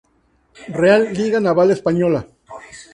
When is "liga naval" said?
1.17-1.69